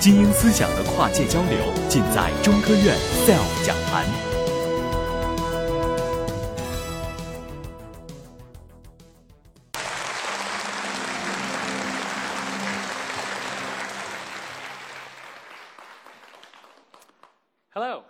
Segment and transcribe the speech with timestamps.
[0.00, 4.04] 精英思想的跨界交流，尽在中科院 SELF 讲坛。
[17.74, 18.02] Hello.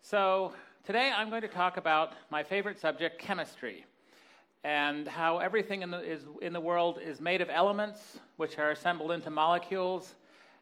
[0.00, 0.52] So
[0.86, 3.84] today I'm going to talk about my favorite subject, chemistry,
[4.64, 8.70] and how everything in the, is, in the world is made of elements which are
[8.70, 10.14] assembled into molecules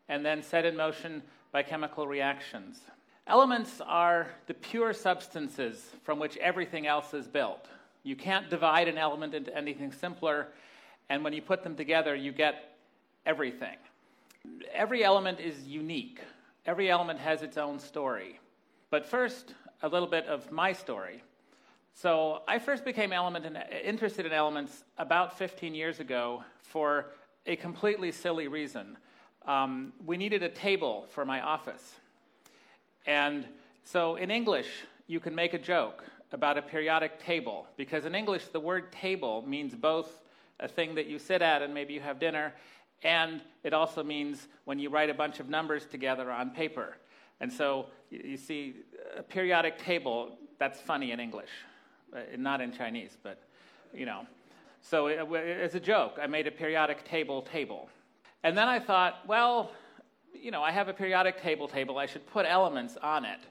[0.09, 1.21] and then set in motion
[1.52, 2.79] by chemical reactions.
[3.27, 7.67] Elements are the pure substances from which everything else is built.
[8.03, 10.47] You can't divide an element into anything simpler,
[11.09, 12.77] and when you put them together, you get
[13.25, 13.75] everything.
[14.73, 16.21] Every element is unique,
[16.66, 18.39] every element has its own story.
[18.89, 21.21] But first, a little bit of my story.
[21.94, 27.08] So, I first became in, interested in elements about 15 years ago for
[27.45, 28.97] a completely silly reason
[29.48, 31.95] um, we needed a table for my office.
[33.06, 33.45] And
[33.84, 34.67] so in English,
[35.08, 39.44] you can make a joke about a periodic table, because in English, the word table
[39.48, 40.20] means both
[40.59, 42.54] a thing that you sit at and maybe you have dinner,
[43.04, 46.98] and it also means when you write a bunch of numbers together on paper.
[47.39, 48.76] And so you see,
[49.16, 51.52] a periodic table, that's funny in English,
[52.14, 53.42] uh, not in Chinese, but
[53.94, 54.26] you know.
[54.82, 57.89] So as a joke, I made a periodic table table.
[58.48, 59.72] And then I thought, well,
[60.34, 61.98] you know, I have a periodic table table.
[61.98, 63.42] I should put elements on it.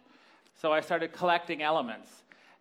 [0.63, 2.11] So I started collecting elements.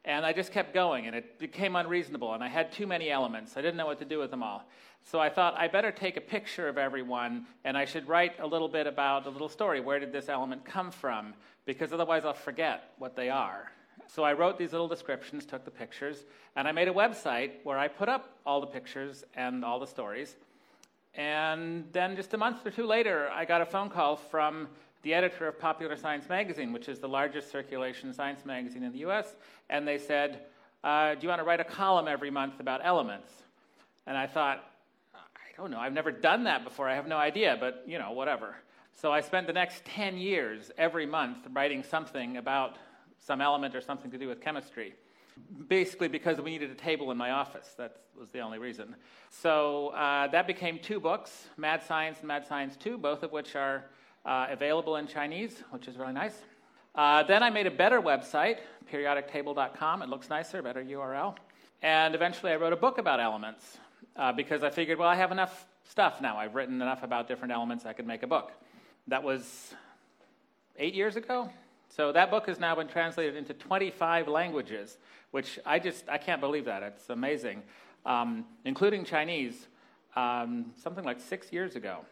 [0.03, 2.33] And I just kept going, and it became unreasonable.
[2.33, 3.55] And I had too many elements.
[3.55, 4.67] I didn't know what to do with them all.
[5.05, 8.45] So I thought I better take a picture of everyone, and I should write a
[8.45, 9.79] little bit about a little story.
[9.79, 11.35] Where did this element come from?
[11.63, 13.71] Because otherwise I'll forget what they are.
[14.07, 16.25] So I wrote these little descriptions, took the pictures,
[16.57, 19.87] and I made a website where I put up all the pictures and all the
[19.87, 20.35] stories.
[21.17, 24.67] And then just a month or two later, I got a phone call from
[25.03, 28.99] the editor of Popular Science Magazine, which is the largest circulation science magazine in the
[28.99, 29.35] US.
[29.69, 30.41] And they said,
[30.83, 33.31] uh, Do you want to write a column every month about elements?
[34.07, 34.63] And I thought,
[35.13, 35.79] I don't know.
[35.79, 36.89] I've never done that before.
[36.89, 38.55] I have no idea, but you know, whatever.
[38.93, 42.77] So I spent the next 10 years every month writing something about
[43.19, 44.95] some element or something to do with chemistry
[45.67, 47.73] basically because we needed a table in my office.
[47.77, 48.95] That was the only reason.
[49.29, 53.55] So uh, that became two books Mad Science and Mad Science 2, both of which
[53.55, 53.85] are
[54.25, 56.35] uh, available in Chinese, which is really nice.
[56.93, 58.59] Uh, then I made a better website,
[58.91, 60.01] periodictable.com.
[60.01, 61.35] It looks nicer, better URL.
[61.81, 63.77] And eventually I wrote a book about elements
[64.15, 66.37] uh, because I figured, well, I have enough stuff now.
[66.37, 68.51] I've written enough about different elements, I could make a book.
[69.07, 69.73] That was
[70.77, 71.49] eight years ago,
[71.89, 74.97] so that book has now been translated into 25 languages,
[75.35, 76.81] which I just I can't believe that.
[76.81, 77.61] It's amazing,
[78.05, 79.67] um, including Chinese,
[80.15, 82.05] um, something like six years ago.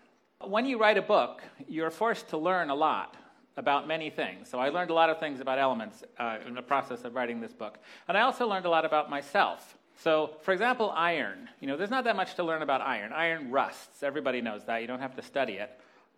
[0.45, 3.15] When you write a book, you're forced to learn a lot
[3.55, 4.49] about many things.
[4.49, 7.39] So I learned a lot of things about elements uh, in the process of writing
[7.39, 7.77] this book,
[8.09, 9.77] and I also learned a lot about myself.
[9.95, 11.47] So, for example, iron.
[11.61, 13.13] You know, there's not that much to learn about iron.
[13.13, 14.03] Iron rusts.
[14.03, 14.81] Everybody knows that.
[14.81, 15.71] You don't have to study it.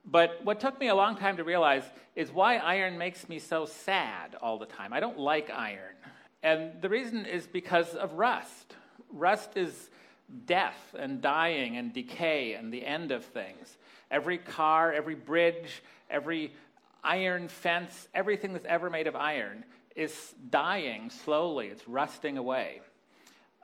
[0.05, 1.83] But what took me a long time to realize
[2.15, 4.91] is why iron makes me so sad all the time.
[4.91, 5.95] I don't like iron.
[6.45, 8.75] And the reason is because of rust.
[9.09, 9.89] Rust is
[10.45, 13.77] death and dying and decay and the end of things.
[14.11, 16.53] Every car, every bridge, every
[17.03, 21.69] iron fence, everything that's ever made of iron is dying slowly.
[21.69, 22.81] It's rusting away.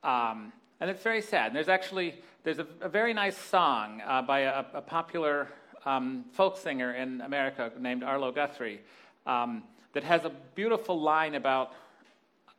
[0.04, 1.50] Um, and it's very sad.
[1.50, 5.50] And there's actually there's a, a very nice song uh, by a, a popular
[5.86, 8.82] um, folk singer in America named Arlo Guthrie
[9.28, 9.62] um,
[9.94, 11.74] that has a beautiful line about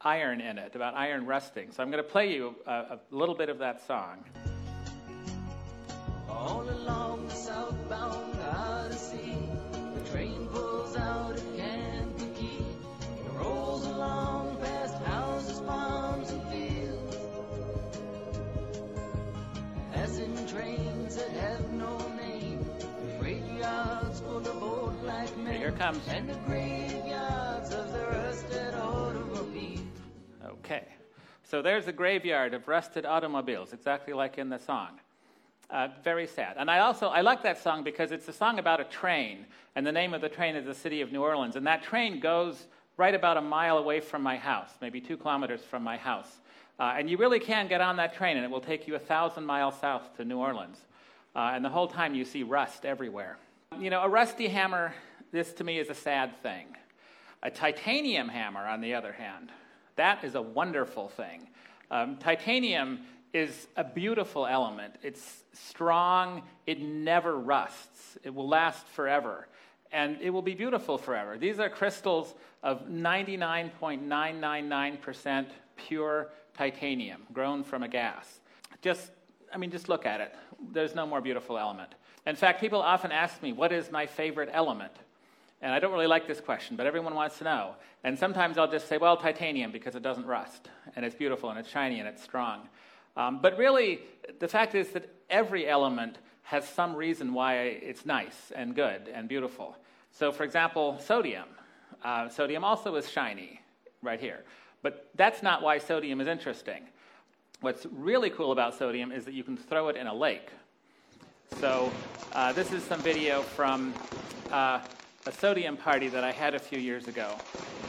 [0.04, 1.72] iron in it, about iron rusting.
[1.72, 4.24] So I'm going to play you a, a little bit of that song.
[6.28, 9.38] All along the southbound Odyssey,
[9.94, 11.42] the train pulls out of.
[11.58, 17.16] It rolls along past houses, farms, and fields.
[19.92, 22.02] Passing trains that have no
[25.52, 26.00] Okay, here comes.
[26.08, 27.11] And the graveyards
[31.52, 34.98] So there's a graveyard of rusted automobiles, exactly like in the song.
[35.68, 36.56] Uh, very sad.
[36.56, 39.44] And I also I like that song because it's a song about a train,
[39.76, 41.54] and the name of the train is the city of New Orleans.
[41.54, 45.60] And that train goes right about a mile away from my house, maybe two kilometers
[45.60, 46.38] from my house.
[46.80, 48.98] Uh, and you really can get on that train, and it will take you a
[48.98, 50.78] thousand miles south to New Orleans.
[51.36, 53.36] Uh, and the whole time you see rust everywhere.
[53.78, 54.94] You know, a rusty hammer,
[55.32, 56.68] this to me is a sad thing.
[57.42, 59.50] A titanium hammer, on the other hand,
[59.96, 61.48] that is a wonderful thing.
[61.90, 63.00] Um, titanium
[63.32, 64.96] is a beautiful element.
[65.02, 69.48] It's strong, it never rusts, it will last forever,
[69.90, 71.38] and it will be beautiful forever.
[71.38, 75.46] These are crystals of 99.999%
[75.76, 78.40] pure titanium grown from a gas.
[78.82, 79.10] Just,
[79.52, 80.32] I mean, just look at it.
[80.72, 81.92] There's no more beautiful element.
[82.26, 84.92] In fact, people often ask me, What is my favorite element?
[85.62, 87.76] And I don't really like this question, but everyone wants to know.
[88.02, 91.58] And sometimes I'll just say, Well, titanium, because it doesn't rust, and it's beautiful, and
[91.58, 92.68] it's shiny, and it's strong.
[93.16, 94.00] Um, but really,
[94.40, 99.28] the fact is that every element has some reason why it's nice and good and
[99.28, 99.76] beautiful.
[100.10, 101.46] So, for example, sodium.
[102.02, 103.60] Uh, sodium also is shiny
[104.02, 104.44] right here.
[104.82, 106.82] But that's not why sodium is interesting.
[107.60, 110.50] What's really cool about sodium is that you can throw it in a lake.
[111.60, 111.92] So,
[112.32, 113.94] uh, this is some video from
[114.50, 114.80] uh,
[115.24, 117.36] a sodium party that I had a few years ago,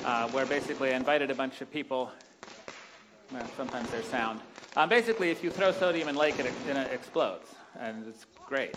[0.05, 2.11] uh, where basically I invited a bunch of people.
[3.31, 4.39] Well, sometimes there's sound.
[4.75, 7.47] Um, basically, if you throw sodium in lake, it, it explodes,
[7.79, 8.75] and it's great.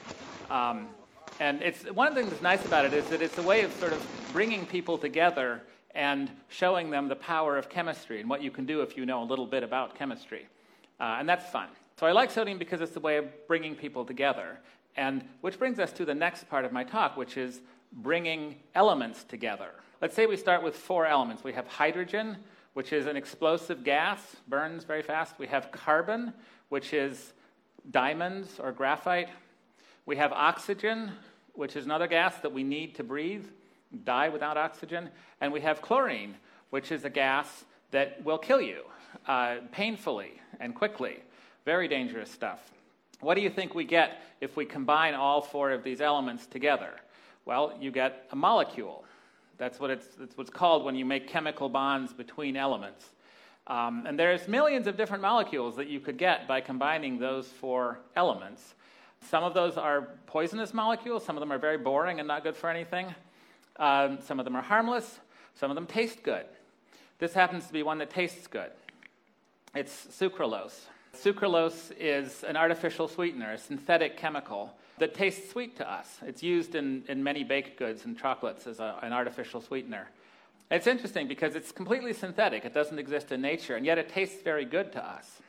[0.51, 0.89] Um,
[1.39, 3.61] and it's one of the things that's nice about it is that it's a way
[3.61, 5.63] of sort of bringing people together
[5.95, 9.23] and showing them the power of chemistry and what you can do if you know
[9.23, 10.47] a little bit about chemistry.
[10.99, 11.69] Uh, and that's fun.
[12.01, 14.61] So I like sodium because it's a way of bringing people together.
[14.97, 17.61] And which brings us to the next part of my talk, which is
[17.93, 19.71] bringing elements together.
[20.01, 21.43] Let's say we start with four elements.
[21.43, 22.37] We have hydrogen,
[22.75, 25.39] which is an explosive gas, burns very fast.
[25.39, 26.35] We have carbon,
[26.69, 27.33] which is
[27.91, 29.29] diamonds or graphite.
[30.05, 31.13] We have oxygen,
[31.55, 33.47] which is another gas that we need to breathe
[34.05, 35.09] die without oxygen.
[35.41, 36.35] And we have chlorine,
[36.71, 38.83] which is a gas that will kill you
[39.27, 41.23] uh, painfully and quickly.
[41.65, 42.71] Very dangerous stuff.
[43.21, 46.93] What do you think we get if we combine all four of these elements together?
[47.47, 49.05] Well, you get a molecule.
[49.57, 53.07] That's what it's, what's called when you make chemical bonds between elements.
[53.69, 58.01] Um, and there's millions of different molecules that you could get by combining those four
[58.17, 58.75] elements.
[59.31, 62.57] Some of those are poisonous molecules, some of them are very boring and not good
[62.57, 63.15] for anything.
[63.77, 65.21] Um, some of them are harmless,
[65.55, 66.47] some of them taste good.
[67.21, 68.71] This happens to be one that tastes good.
[69.73, 70.81] It's sucralose.
[71.15, 76.19] Sucralose is an artificial sweetener, a synthetic chemical that tastes sweet to us.
[76.27, 80.09] It's used in, in many baked goods and chocolates as a, an artificial sweetener.
[80.71, 84.43] It's interesting because it's completely synthetic, it doesn't exist in nature, and yet it tastes
[84.43, 85.41] very good to us.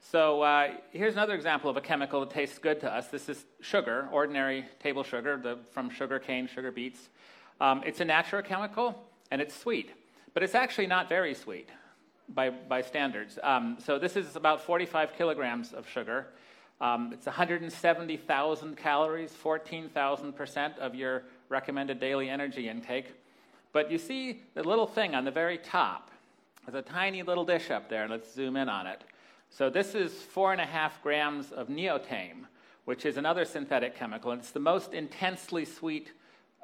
[0.00, 3.08] So uh, here's another example of a chemical that tastes good to us.
[3.08, 7.10] This is sugar, ordinary table sugar the, from sugar cane, sugar beets.
[7.60, 9.92] Um, it's a natural chemical, and it's sweet,
[10.34, 11.68] but it's actually not very sweet
[12.28, 13.38] by, by standards.
[13.42, 16.28] Um, so this is about 45 kilograms of sugar.
[16.80, 23.14] Um, it's 170,000 calories, 14,000% of your recommended daily energy intake.
[23.72, 26.10] But you see the little thing on the very top.
[26.64, 28.08] There's a tiny little dish up there.
[28.08, 29.02] Let's zoom in on it.
[29.50, 32.44] So this is four and a half grams of neotame,
[32.84, 34.30] which is another synthetic chemical.
[34.30, 36.12] And it's the most intensely sweet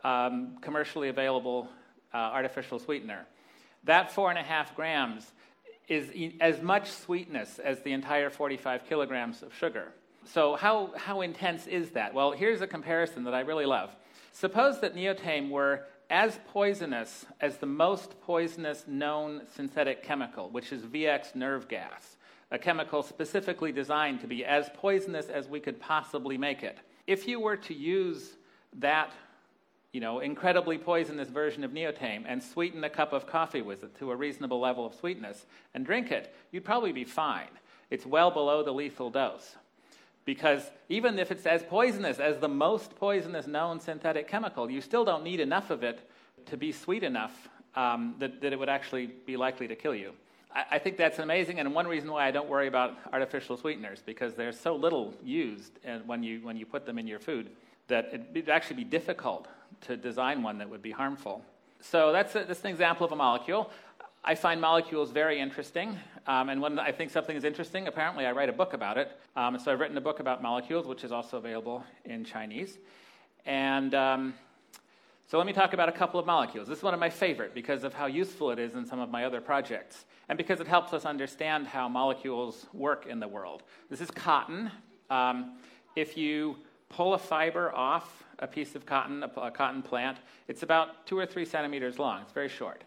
[0.05, 1.69] um, commercially available
[2.13, 3.27] uh, artificial sweetener.
[3.85, 5.33] That four and a half grams
[5.89, 9.93] is e- as much sweetness as the entire 45 kilograms of sugar.
[10.27, 12.15] So, how, how intense is that?
[12.15, 13.95] Well, here's a comparison that I really love.
[14.33, 20.83] Suppose that neotame were as poisonous as the most poisonous known synthetic chemical, which is
[20.83, 22.17] VX nerve gas,
[22.51, 26.79] a chemical specifically designed to be as poisonous as we could possibly make it.
[27.07, 28.37] If you were to use
[28.79, 29.13] that
[29.93, 33.97] you know, incredibly poisonous version of neotame and sweeten a cup of coffee with it
[34.01, 37.47] to a reasonable level of sweetness and drink it, you'd probably be fine.
[37.91, 39.55] It's well below the lethal dose.
[40.25, 45.05] Because even if it's as poisonous as the most poisonous known synthetic chemical, you still
[45.05, 46.09] don't need enough of it
[46.47, 50.13] to be sweet enough um, that, that it would actually be likely to kill you.
[50.55, 54.03] I, I think that's amazing, and one reason why I don't worry about artificial sweeteners,
[54.05, 55.73] because they're so little used
[56.07, 57.51] when you, when you put them in your food
[57.89, 59.47] that it'd actually be difficult
[59.83, 61.45] to design one that would be harmful.
[61.81, 63.71] So that's, a, that's an example of a molecule.
[64.27, 68.33] I find molecules very interesting, um, and when I think something is interesting, apparently I
[68.33, 69.13] write a book about it.
[69.37, 72.79] Um, so I've written a book about molecules, which is also available in Chinese.
[73.45, 74.33] And um,
[75.27, 76.69] so let me talk about a couple of molecules.
[76.69, 79.11] This is one of my favorite because of how useful it is in some of
[79.11, 83.63] my other projects, and because it helps us understand how molecules work in the world.
[83.91, 84.71] This is cotton.
[85.11, 85.59] Um,
[85.97, 86.57] if you
[86.89, 90.17] pull a fiber off a piece of cotton, a, a cotton plant,
[90.49, 92.23] it's about two or three centimeters long.
[92.23, 92.85] It's very short.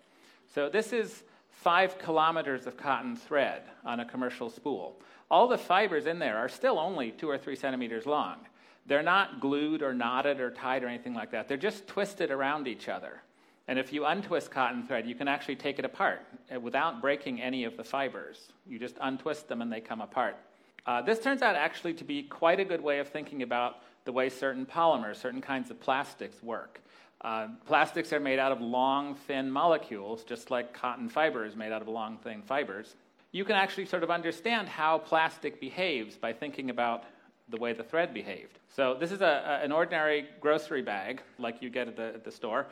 [0.54, 5.01] So this is five kilometers of cotton thread on a commercial spool.
[5.30, 8.38] All the fibers in there are still only two or three centimeters long.
[8.86, 11.48] They're not glued or knotted or tied or anything like that.
[11.48, 13.22] They're just twisted around each other.
[13.68, 16.22] And if you untwist cotton thread, you can actually take it apart
[16.54, 18.54] uh, without breaking any of the fibers.
[18.66, 20.38] You just untwist them and they come apart.
[20.86, 24.12] Uh, this turns out actually to be quite a good way of thinking about the
[24.13, 26.80] way certain polymers, certain kinds of plastics work.
[27.22, 31.72] Uh, plastics are made out of long, thin molecules, just like cotton fiber is made
[31.72, 32.96] out of long, thin fibers.
[33.32, 37.04] You can actually sort of understand how plastic behaves by thinking about
[37.50, 38.60] the way the thread behaved.
[38.76, 42.24] So, this is a, a, an ordinary grocery bag, like you get at the, at
[42.24, 42.68] the store,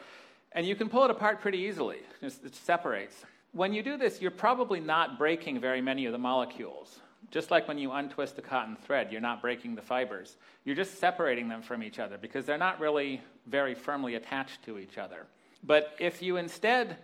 [0.51, 1.97] and you can pull it apart pretty easily.
[2.21, 3.25] it separates.
[3.51, 6.99] When you do this, you're probably not breaking very many of the molecules.
[7.31, 10.37] Just like when you untwist a cotton thread, you're not breaking the fibers.
[10.63, 14.77] You're just separating them from each other because they're not really very firmly attached to
[14.77, 15.25] each other.
[15.63, 16.97] But if you instead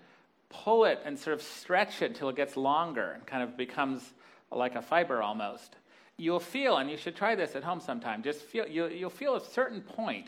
[0.50, 4.14] pull it and sort of stretch it till it gets longer and kind of becomes
[4.52, 5.76] like a fiber almost,
[6.18, 9.36] you'll feel, and you should try this at home sometime, just feel, you'll, you'll feel
[9.36, 10.28] a certain point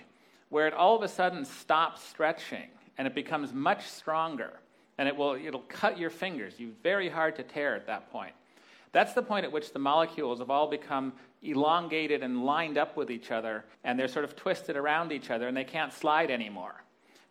[0.50, 4.52] where it all of a sudden stops stretching and it becomes much stronger.
[4.98, 6.54] And it will, it'll cut your fingers.
[6.60, 8.34] You're very hard to tear at that point.
[8.94, 13.12] That's the point at which the molecules have all become elongated and lined up with
[13.12, 16.84] each other, and they're sort of twisted around each other, and they can't slide anymore.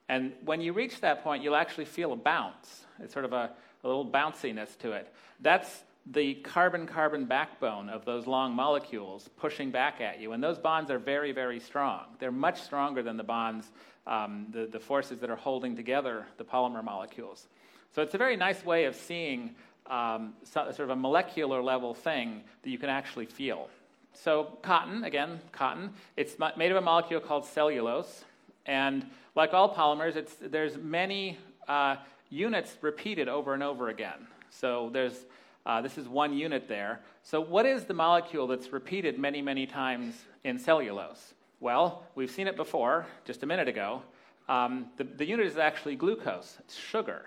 [0.09, 2.85] And when you reach that point, you'll actually feel a bounce.
[3.01, 3.51] It's sort of a,
[3.83, 5.13] a little bounciness to it.
[5.41, 10.33] That's the carbon carbon backbone of those long molecules pushing back at you.
[10.33, 12.03] And those bonds are very, very strong.
[12.19, 13.71] They're much stronger than the bonds,
[14.07, 17.47] um, the, the forces that are holding together the polymer molecules.
[17.95, 19.55] So it's a very nice way of seeing
[19.87, 23.69] um, so, sort of a molecular level thing that you can actually feel.
[24.15, 28.25] So, cotton, again, cotton, it's made of a molecule called cellulose.
[28.67, 31.97] And like all polymers, there's many uh,
[32.31, 34.27] units repeated over and over again.
[34.51, 35.27] So, there's,
[35.67, 37.01] uh, this is one unit there.
[37.23, 41.35] So, what is the molecule that's repeated many, many times in cellulose?
[41.61, 44.03] Well, we've seen it before, just a minute ago.
[44.49, 47.27] Um, the, the unit is actually glucose, it's sugar.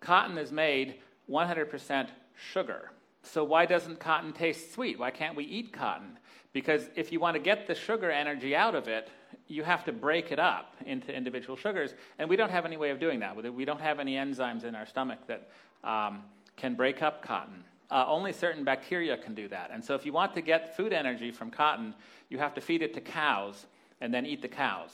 [0.00, 0.96] Cotton is made
[1.30, 2.08] 100%
[2.52, 2.90] sugar.
[3.22, 4.98] So, why doesn't cotton taste sweet?
[4.98, 6.18] Why can't we eat cotton?
[6.52, 9.08] Because if you want to get the sugar energy out of it,
[9.48, 12.90] you have to break it up into individual sugars, and we don't have any way
[12.90, 13.34] of doing that.
[13.54, 15.50] We don't have any enzymes in our stomach that
[15.82, 16.22] um,
[16.56, 17.64] can break up cotton.
[17.90, 19.70] Uh, only certain bacteria can do that.
[19.72, 21.94] And so, if you want to get food energy from cotton,
[22.28, 23.66] you have to feed it to cows
[24.00, 24.90] and then eat the cows.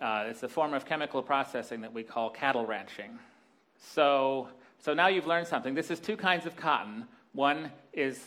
[0.00, 3.18] Uh, it's a form of chemical processing that we call cattle ranching.
[3.78, 5.74] So, so now you've learned something.
[5.74, 7.06] This is two kinds of cotton.
[7.32, 8.22] One is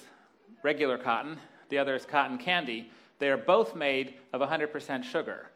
[0.63, 1.37] regular cotton,
[1.69, 2.91] the other is cotton candy.
[3.19, 5.49] They are both made of 100% sugar.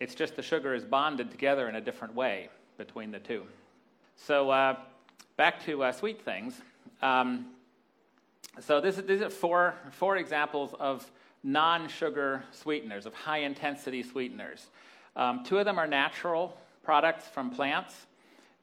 [0.00, 3.44] It's just the sugar is bonded together in a different way between the two.
[4.16, 4.76] So uh,
[5.36, 6.60] back to uh, sweet things.
[7.02, 7.46] Um,
[8.60, 11.10] so this, these are four, four examples of
[11.42, 14.66] non-sugar sweeteners, of high-intensity sweeteners.
[15.16, 18.06] Um, two of them are natural products from plants.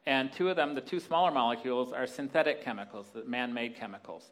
[0.06, 4.30] And two of them, the two smaller molecules, are synthetic chemicals, the man-made chemicals.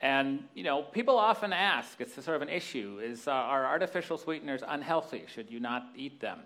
[0.00, 4.18] And you know, people often ask, it's sort of an issue: is uh, are artificial
[4.18, 5.24] sweeteners unhealthy?
[5.26, 6.40] Should you not eat them?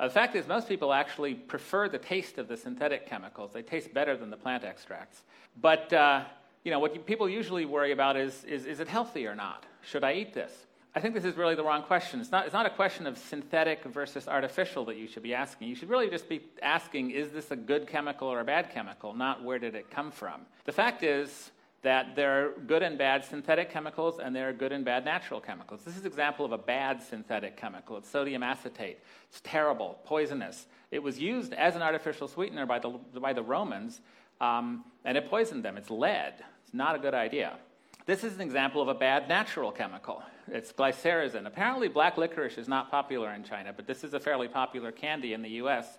[0.00, 3.52] Uh, the fact is, most people actually prefer the taste of the synthetic chemicals.
[3.52, 5.22] They taste better than the plant extracts.
[5.60, 6.24] But uh,
[6.64, 9.64] you know, what people usually worry about is, is: is it healthy or not?
[9.82, 10.52] Should I eat this?
[10.98, 12.20] I think this is really the wrong question.
[12.20, 15.68] It's not, it's not a question of synthetic versus artificial that you should be asking.
[15.68, 19.14] You should really just be asking, is this a good chemical or a bad chemical,
[19.14, 20.40] not where did it come from?
[20.64, 21.52] The fact is
[21.82, 25.40] that there are good and bad synthetic chemicals and there are good and bad natural
[25.40, 25.82] chemicals.
[25.84, 27.96] This is an example of a bad synthetic chemical.
[27.96, 28.98] It's sodium acetate.
[29.28, 30.66] It's terrible, poisonous.
[30.90, 32.88] It was used as an artificial sweetener by the,
[33.20, 34.00] by the Romans,
[34.40, 35.76] um, and it poisoned them.
[35.76, 36.34] It's lead.
[36.64, 37.52] It's not a good idea.
[38.04, 40.24] This is an example of a bad natural chemical.
[40.52, 41.46] It's glycyrrhizin.
[41.46, 45.32] Apparently, black licorice is not popular in China, but this is a fairly popular candy
[45.32, 45.98] in the US.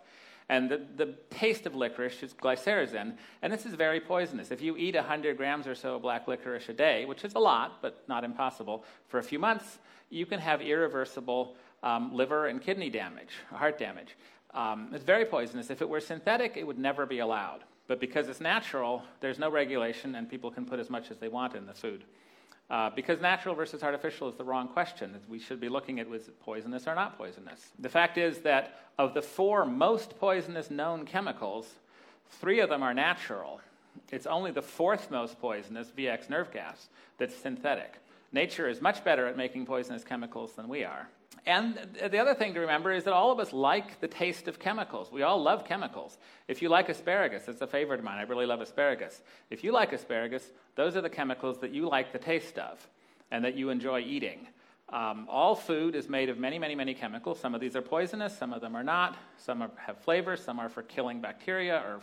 [0.50, 4.50] And the, the taste of licorice is glycyrrhizin, and this is very poisonous.
[4.50, 7.40] If you eat 100 grams or so of black licorice a day, which is a
[7.40, 9.78] lot, but not impossible, for a few months,
[10.10, 14.18] you can have irreversible um, liver and kidney damage, heart damage.
[14.56, 15.70] Um, it's very poisonous.
[15.70, 17.64] If it were synthetic, it would never be allowed.
[17.88, 21.28] But because it's natural, there's no regulation, and people can put as much as they
[21.28, 22.06] want in the food.
[22.70, 25.16] Uh, because natural versus artificial is the wrong question.
[25.28, 27.72] We should be looking at was it poisonous or not poisonous.
[27.80, 31.68] The fact is that of the four most poisonous known chemicals,
[32.30, 33.60] three of them are natural.
[34.12, 37.96] It's only the fourth most poisonous, VX nerve gas, that's synthetic.
[38.32, 41.10] Nature is much better at making poisonous chemicals than we are.
[41.46, 41.80] And
[42.12, 45.12] the other thing to remember is that all of us like the taste of chemicals.
[45.12, 46.18] We all love chemicals.
[46.48, 48.20] If you like asparagus, it's a favorite of mine.
[48.20, 49.22] I really love asparagus.
[49.50, 52.86] If you like asparagus, those are the chemicals that you like the taste of
[53.32, 54.48] and that you enjoy eating.
[54.90, 57.40] Um, all food is made of many, many, many chemicals.
[57.40, 59.18] Some of these are poisonous, some of them are not.
[59.38, 62.00] Some are, have flavors, some are for killing bacteria or,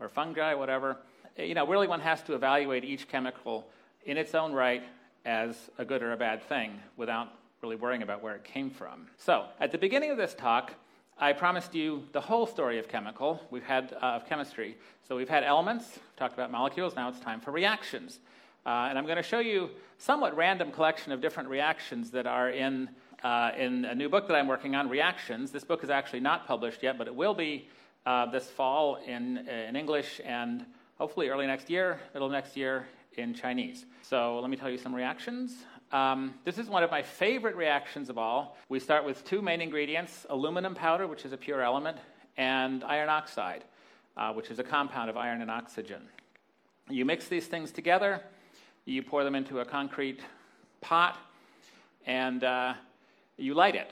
[0.00, 0.98] or fungi, whatever.
[1.36, 3.66] You know, really, one has to evaluate each chemical
[4.04, 4.82] in its own right
[5.24, 7.28] as a good or a bad thing without
[7.62, 9.06] really worrying about where it came from.
[9.16, 10.74] So, at the beginning of this talk,
[11.20, 13.40] I promised you the whole story of chemical.
[13.50, 14.76] We've had uh, of chemistry.
[15.02, 16.94] So we've had elements, talked about molecules.
[16.94, 18.20] Now it's time for reactions,
[18.64, 22.50] uh, and I'm going to show you somewhat random collection of different reactions that are
[22.50, 22.90] in
[23.24, 25.50] uh, in a new book that I'm working on, Reactions.
[25.50, 27.68] This book is actually not published yet, but it will be
[28.06, 30.64] uh, this fall in in English and
[30.98, 32.86] hopefully early next year, middle of next year
[33.16, 33.86] in Chinese.
[34.02, 35.64] So let me tell you some reactions.
[35.90, 38.58] Um, this is one of my favorite reactions of all.
[38.68, 41.96] We start with two main ingredients aluminum powder, which is a pure element,
[42.36, 43.64] and iron oxide,
[44.14, 46.02] uh, which is a compound of iron and oxygen.
[46.90, 48.22] You mix these things together,
[48.84, 50.20] you pour them into a concrete
[50.82, 51.16] pot,
[52.06, 52.74] and uh,
[53.38, 53.90] you light it.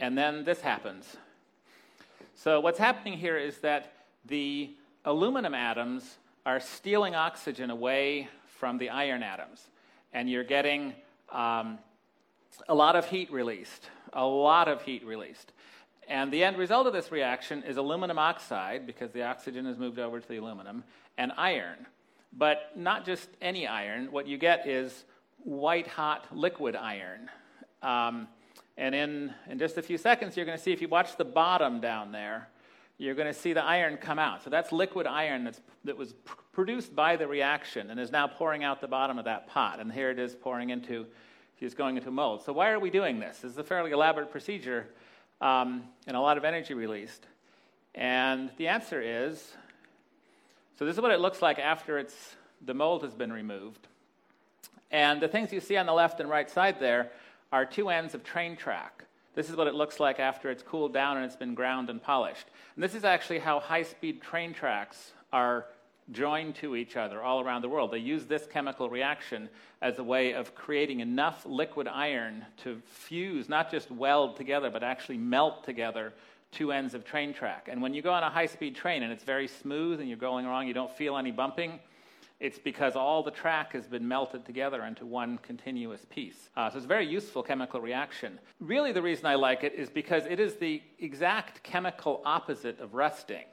[0.00, 1.16] And then this happens.
[2.34, 3.92] So, what's happening here is that
[4.26, 4.70] the
[5.06, 9.68] aluminum atoms are stealing oxygen away from the iron atoms
[10.12, 10.94] and you're getting
[11.30, 11.78] um,
[12.68, 15.52] a lot of heat released, a lot of heat released.
[16.08, 19.98] And the end result of this reaction is aluminum oxide, because the oxygen is moved
[19.98, 20.82] over to the aluminum,
[21.16, 21.86] and iron.
[22.32, 24.10] But not just any iron.
[24.10, 25.04] What you get is
[25.38, 27.30] white hot liquid iron.
[27.82, 28.28] Um,
[28.76, 31.24] and in, in just a few seconds, you're going to see, if you watch the
[31.24, 32.48] bottom down there,
[32.98, 34.42] you're going to see the iron come out.
[34.42, 36.14] So that's liquid iron that's, that was
[36.52, 39.80] produced by the reaction and is now pouring out the bottom of that pot.
[39.80, 41.06] And here it is pouring into,
[41.60, 42.42] it's going into mold.
[42.42, 43.38] So why are we doing this?
[43.38, 44.88] This is a fairly elaborate procedure
[45.40, 47.26] um, and a lot of energy released.
[47.94, 49.52] And the answer is,
[50.78, 53.86] so this is what it looks like after it's, the mold has been removed.
[54.90, 57.10] And the things you see on the left and right side there
[57.52, 59.04] are two ends of train track.
[59.34, 62.02] This is what it looks like after it's cooled down and it's been ground and
[62.02, 62.46] polished.
[62.74, 65.66] And this is actually how high speed train tracks are
[66.12, 67.90] joined to each other all around the world.
[67.90, 69.48] They use this chemical reaction
[69.82, 74.82] as a way of creating enough liquid iron to fuse, not just weld together, but
[74.82, 76.12] actually melt together
[76.52, 77.68] two ends of train track.
[77.70, 80.18] And when you go on a high speed train and it's very smooth and you're
[80.18, 81.78] going along, you don't feel any bumping,
[82.40, 86.48] it's because all the track has been melted together into one continuous piece.
[86.56, 88.38] Uh, so it's a very useful chemical reaction.
[88.60, 92.94] Really, the reason I like it is because it is the exact chemical opposite of
[92.94, 93.44] rusting.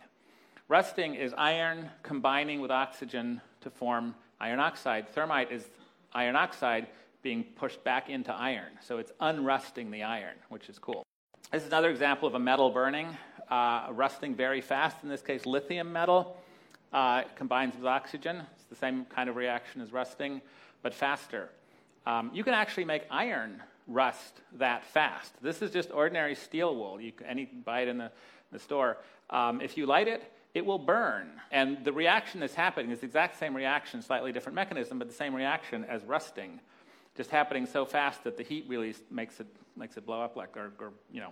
[0.69, 5.07] Rusting is iron combining with oxygen to form iron oxide.
[5.07, 5.65] Thermite is
[6.11, 6.87] iron oxide
[7.21, 8.73] being pushed back into iron.
[8.81, 11.03] So it's unrusting the iron, which is cool.
[11.53, 13.07] This is another example of a metal burning,
[13.49, 16.35] uh, rusting very fast, in this case, lithium metal.
[16.91, 18.41] Uh, combines with oxygen.
[18.55, 20.41] It's the same kind of reaction as rusting,
[20.83, 21.49] but faster.
[22.05, 25.33] Um, you can actually make iron rust that fast.
[25.41, 26.99] This is just ordinary steel wool.
[26.99, 28.11] You can any, buy it in the,
[28.51, 28.97] the store.
[29.29, 30.23] Um, if you light it,
[30.57, 31.29] it will burn.
[31.51, 35.13] And the reaction that's happening is the exact same reaction, slightly different mechanism, but the
[35.13, 36.59] same reaction as rusting,
[37.15, 40.57] just happening so fast that the heat release makes it, makes it blow up like,
[40.57, 41.29] or, or you know,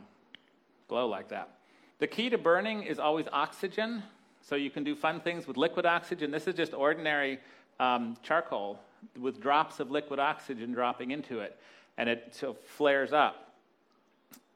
[0.88, 1.50] glow like that.
[1.98, 4.04] The key to burning is always oxygen.
[4.42, 6.30] So you can do fun things with liquid oxygen.
[6.30, 7.40] This is just ordinary
[7.80, 8.80] um, charcoal
[9.20, 11.58] with drops of liquid oxygen dropping into it,
[11.98, 13.56] and it so flares up.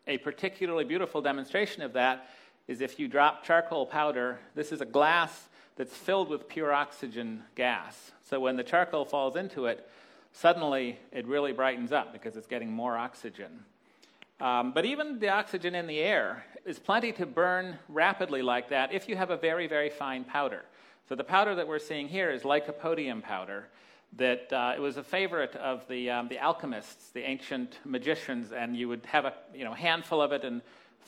[0.06, 2.30] A particularly beautiful demonstration of that
[2.70, 4.40] is if you drop charcoal powder.
[4.54, 8.12] This is a glass that's filled with pure oxygen gas.
[8.30, 9.90] So when the charcoal falls into it,
[10.34, 13.66] suddenly it really brightens up because it's getting more oxygen.
[14.40, 18.94] Um, but even the oxygen in the air is plenty to burn rapidly like that
[18.94, 20.64] if you have a very, very fine powder.
[21.08, 23.68] So the powder that we're seeing here is lycopodium powder.
[24.18, 28.76] That uh, it was a favorite of the, um, the alchemists, the ancient magicians, and
[28.76, 30.62] you would have a you know, handful of it and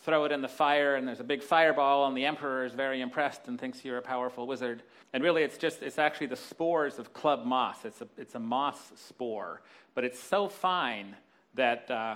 [0.04, 3.02] throw it in the fire, and there's a big fireball, and the emperor is very
[3.02, 4.84] impressed and thinks you're a powerful wizard.
[5.14, 7.86] And really, it's just, it's actually the spores of club moss.
[7.86, 9.62] It's a, it's a moss spore,
[9.94, 11.16] but it's so fine
[11.54, 12.16] that uh,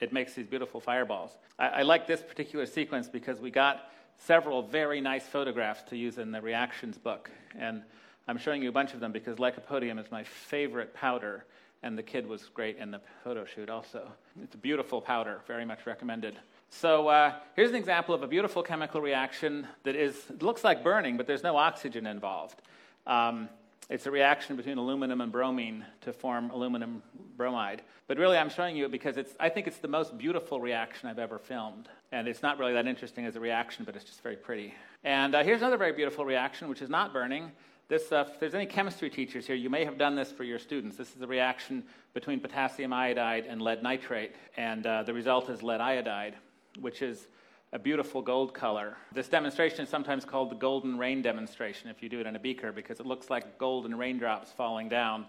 [0.00, 1.36] it makes these beautiful fireballs.
[1.58, 6.18] I, I like this particular sequence because we got several very nice photographs to use
[6.18, 7.30] in the reactions book.
[7.58, 7.82] And
[8.28, 11.44] I'm showing you a bunch of them because lycopodium is my favorite powder,
[11.82, 14.10] and the kid was great in the photo shoot also.
[14.42, 16.36] It's a beautiful powder, very much recommended.
[16.70, 21.16] So uh, here's an example of a beautiful chemical reaction that is, looks like burning,
[21.16, 22.60] but there's no oxygen involved.
[23.06, 23.48] Um,
[23.88, 27.02] it's a reaction between aluminum and bromine to form aluminum
[27.36, 27.82] bromide.
[28.08, 31.08] But really, I'm showing you it because it's, I think it's the most beautiful reaction
[31.08, 31.88] I've ever filmed.
[32.10, 34.74] And it's not really that interesting as a reaction, but it's just very pretty.
[35.04, 37.52] And uh, here's another very beautiful reaction, which is not burning.
[37.88, 40.58] This, uh, if there's any chemistry teachers here, you may have done this for your
[40.58, 40.96] students.
[40.96, 45.62] This is a reaction between potassium iodide and lead nitrate, and uh, the result is
[45.62, 46.34] lead iodide,
[46.80, 47.28] which is
[47.72, 48.96] a beautiful gold color.
[49.12, 52.40] This demonstration is sometimes called the golden rain demonstration if you do it in a
[52.40, 55.24] beaker because it looks like golden raindrops falling down.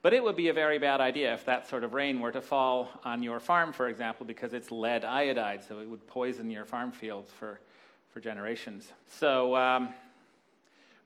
[0.00, 2.40] But it would be a very bad idea if that sort of rain were to
[2.40, 6.64] fall on your farm, for example, because it's lead iodide, so it would poison your
[6.64, 7.60] farm fields for,
[8.08, 8.92] for generations.
[9.06, 9.90] So, um,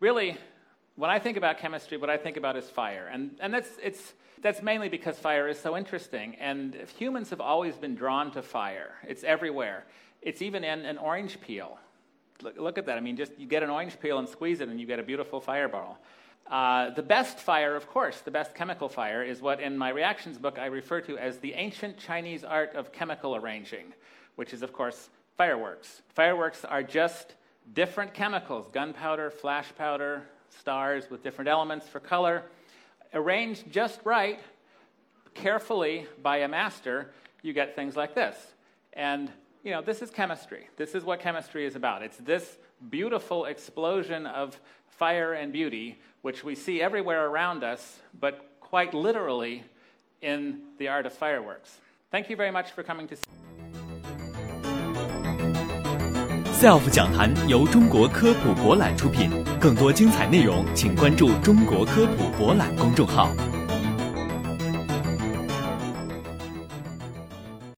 [0.01, 0.39] really,
[0.97, 3.09] when I think about chemistry, what I think about is fire.
[3.13, 6.35] And, and that's, it's, that's mainly because fire is so interesting.
[6.37, 9.85] And humans have always been drawn to fire, it's everywhere.
[10.23, 11.79] It's even in an orange peel.
[12.43, 12.97] Look, look at that.
[12.97, 15.03] I mean, just you get an orange peel and squeeze it, and you get a
[15.03, 15.99] beautiful fireball.
[16.51, 20.39] Uh, the best fire, of course, the best chemical fire, is what in my reactions
[20.39, 23.93] book I refer to as the ancient Chinese art of chemical arranging,
[24.37, 26.03] which is, of course, fireworks.
[26.15, 27.35] Fireworks are just
[27.73, 32.45] different chemicals gunpowder, flash powder, stars with different elements for color,
[33.15, 34.41] arranged just right,
[35.35, 38.37] carefully by a master, you get things like this.
[38.93, 39.31] And,
[39.63, 40.69] you know, this is chemistry.
[40.77, 42.03] This is what chemistry is about.
[42.03, 42.59] It's this
[42.91, 49.65] beautiful explosion of fire and beauty, which we see everywhere around us, but quite literally
[50.23, 51.79] in the art of fireworks.
[52.11, 53.56] Thank you very much for coming to see.
[56.59, 63.31] SELF 讲坛由中国科普博览出品，更多精彩内容请关注中国科普博览公众号。